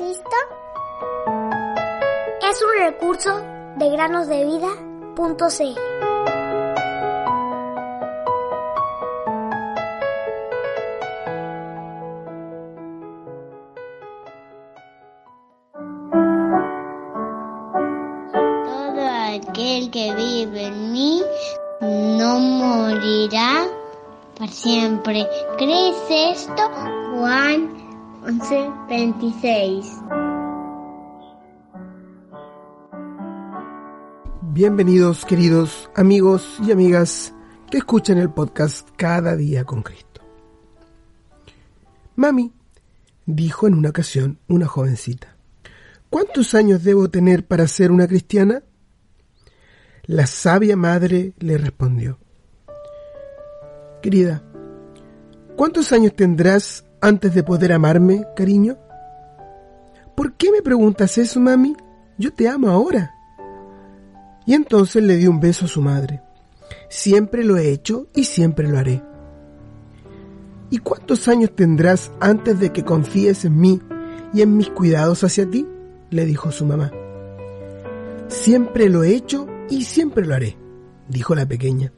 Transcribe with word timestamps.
Cristo? 0.00 0.36
Es 2.50 2.62
un 2.62 2.86
recurso 2.86 3.42
de 3.76 3.90
granosdevida.cl. 3.90 5.20
Todo 18.64 19.06
aquel 19.34 19.90
que 19.90 20.14
vive 20.14 20.62
en 20.62 20.92
mí 20.92 21.22
no 21.82 22.38
morirá 22.38 23.66
para 24.38 24.50
siempre. 24.50 25.28
¿Crees 25.58 25.96
esto? 26.08 26.70
Juan 27.12 27.79
11:26. 28.22 29.86
Bienvenidos 34.52 35.24
queridos 35.24 35.88
amigos 35.96 36.58
y 36.66 36.70
amigas 36.70 37.32
que 37.70 37.78
escuchan 37.78 38.18
el 38.18 38.30
podcast 38.30 38.86
Cada 38.96 39.36
día 39.36 39.64
con 39.64 39.82
Cristo. 39.82 40.20
Mami, 42.16 42.52
dijo 43.24 43.66
en 43.66 43.72
una 43.72 43.88
ocasión 43.88 44.38
una 44.48 44.66
jovencita, 44.66 45.38
¿cuántos 46.10 46.54
años 46.54 46.84
debo 46.84 47.08
tener 47.08 47.46
para 47.46 47.66
ser 47.66 47.90
una 47.90 48.06
cristiana? 48.06 48.62
La 50.04 50.26
sabia 50.26 50.76
madre 50.76 51.32
le 51.38 51.56
respondió, 51.56 52.18
Querida, 54.02 54.42
¿cuántos 55.56 55.90
años 55.92 56.14
tendrás 56.14 56.84
antes 57.00 57.34
de 57.34 57.42
poder 57.42 57.72
amarme, 57.72 58.24
cariño? 58.36 58.76
¿Por 60.14 60.34
qué 60.34 60.52
me 60.52 60.62
preguntas 60.62 61.16
eso, 61.18 61.40
mami? 61.40 61.76
Yo 62.18 62.32
te 62.32 62.48
amo 62.48 62.68
ahora. 62.68 63.14
Y 64.46 64.54
entonces 64.54 65.02
le 65.02 65.16
dio 65.16 65.30
un 65.30 65.40
beso 65.40 65.64
a 65.64 65.68
su 65.68 65.80
madre. 65.80 66.22
Siempre 66.88 67.44
lo 67.44 67.56
he 67.56 67.70
hecho 67.70 68.08
y 68.14 68.24
siempre 68.24 68.68
lo 68.68 68.78
haré. 68.78 69.02
¿Y 70.70 70.78
cuántos 70.78 71.26
años 71.28 71.54
tendrás 71.54 72.12
antes 72.20 72.60
de 72.60 72.70
que 72.70 72.84
confíes 72.84 73.44
en 73.44 73.58
mí 73.58 73.80
y 74.32 74.42
en 74.42 74.56
mis 74.56 74.70
cuidados 74.70 75.24
hacia 75.24 75.48
ti? 75.48 75.66
le 76.10 76.26
dijo 76.26 76.50
su 76.50 76.66
mamá. 76.66 76.90
Siempre 78.28 78.88
lo 78.88 79.02
he 79.04 79.14
hecho 79.14 79.46
y 79.68 79.84
siempre 79.84 80.26
lo 80.26 80.34
haré, 80.34 80.56
dijo 81.08 81.34
la 81.34 81.46
pequeña. 81.46 81.92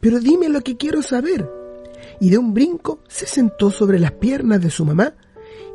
Pero 0.00 0.18
dime 0.18 0.48
lo 0.48 0.62
que 0.62 0.76
quiero 0.76 1.02
saber. 1.02 1.48
Y 2.20 2.30
de 2.30 2.38
un 2.38 2.54
brinco 2.54 3.00
se 3.08 3.26
sentó 3.26 3.70
sobre 3.70 3.98
las 3.98 4.12
piernas 4.12 4.60
de 4.60 4.70
su 4.70 4.84
mamá 4.84 5.14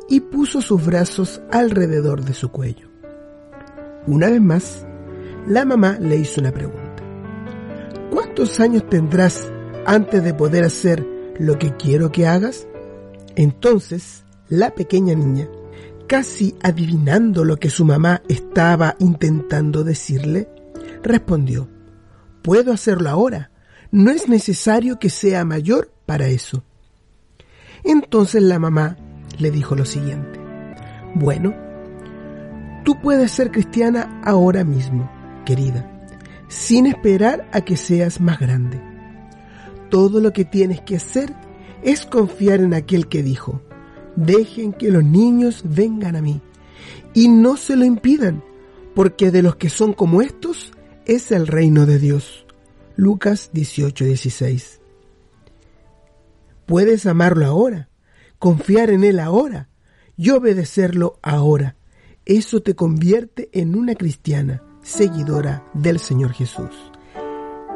y 0.08 0.20
puso 0.20 0.60
sus 0.60 0.84
brazos 0.84 1.42
alrededor 1.50 2.24
de 2.24 2.34
su 2.34 2.50
cuello. 2.50 2.88
Una 4.06 4.30
vez 4.30 4.40
más, 4.40 4.86
la 5.46 5.64
mamá 5.64 5.98
le 6.00 6.16
hizo 6.16 6.40
una 6.40 6.52
pregunta. 6.52 7.02
¿Cuántos 8.10 8.58
años 8.60 8.88
tendrás 8.88 9.52
antes 9.86 10.24
de 10.24 10.34
poder 10.34 10.64
hacer 10.64 11.06
lo 11.38 11.58
que 11.58 11.76
quiero 11.76 12.10
que 12.10 12.26
hagas? 12.26 12.66
Entonces, 13.36 14.24
la 14.48 14.74
pequeña 14.74 15.14
niña, 15.14 15.48
casi 16.06 16.56
adivinando 16.62 17.44
lo 17.44 17.58
que 17.58 17.70
su 17.70 17.84
mamá 17.84 18.22
estaba 18.28 18.96
intentando 18.98 19.84
decirle, 19.84 20.48
respondió, 21.02 21.68
puedo 22.42 22.72
hacerlo 22.72 23.10
ahora, 23.10 23.50
no 23.90 24.10
es 24.10 24.28
necesario 24.28 24.98
que 24.98 25.10
sea 25.10 25.44
mayor 25.44 25.92
para 26.08 26.28
eso. 26.28 26.64
Entonces 27.84 28.42
la 28.42 28.58
mamá 28.58 28.96
le 29.38 29.50
dijo 29.50 29.76
lo 29.76 29.84
siguiente, 29.84 30.40
bueno, 31.14 31.54
tú 32.82 32.98
puedes 33.02 33.30
ser 33.30 33.50
cristiana 33.50 34.22
ahora 34.24 34.64
mismo, 34.64 35.10
querida, 35.44 35.86
sin 36.48 36.86
esperar 36.86 37.46
a 37.52 37.60
que 37.60 37.76
seas 37.76 38.22
más 38.22 38.40
grande. 38.40 38.80
Todo 39.90 40.20
lo 40.20 40.32
que 40.32 40.46
tienes 40.46 40.80
que 40.80 40.96
hacer 40.96 41.34
es 41.82 42.06
confiar 42.06 42.60
en 42.60 42.72
aquel 42.72 43.08
que 43.08 43.22
dijo, 43.22 43.60
dejen 44.16 44.72
que 44.72 44.90
los 44.90 45.04
niños 45.04 45.62
vengan 45.62 46.16
a 46.16 46.22
mí, 46.22 46.40
y 47.12 47.28
no 47.28 47.58
se 47.58 47.76
lo 47.76 47.84
impidan, 47.84 48.42
porque 48.94 49.30
de 49.30 49.42
los 49.42 49.56
que 49.56 49.68
son 49.68 49.92
como 49.92 50.22
estos 50.22 50.72
es 51.04 51.32
el 51.32 51.46
reino 51.46 51.84
de 51.84 51.98
Dios. 51.98 52.46
Lucas 52.96 53.50
18:16. 53.52 54.77
Puedes 56.68 57.06
amarlo 57.06 57.46
ahora, 57.46 57.88
confiar 58.38 58.90
en 58.90 59.02
Él 59.02 59.20
ahora 59.20 59.70
y 60.18 60.28
obedecerlo 60.28 61.18
ahora. 61.22 61.76
Eso 62.26 62.60
te 62.60 62.74
convierte 62.76 63.48
en 63.54 63.74
una 63.74 63.94
cristiana, 63.94 64.62
seguidora 64.82 65.64
del 65.72 65.98
Señor 65.98 66.32
Jesús. 66.32 66.92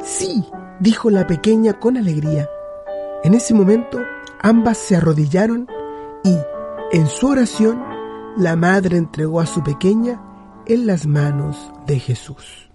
Sí, 0.04 0.44
dijo 0.78 1.08
la 1.08 1.26
pequeña 1.26 1.80
con 1.80 1.96
alegría. 1.96 2.50
En 3.24 3.32
ese 3.32 3.54
momento 3.54 3.98
ambas 4.42 4.76
se 4.76 4.96
arrodillaron 4.96 5.66
y, 6.22 6.36
en 6.92 7.06
su 7.06 7.28
oración, 7.28 7.82
la 8.36 8.56
madre 8.56 8.98
entregó 8.98 9.40
a 9.40 9.46
su 9.46 9.62
pequeña 9.62 10.22
en 10.66 10.86
las 10.86 11.06
manos 11.06 11.72
de 11.86 11.98
Jesús. 11.98 12.70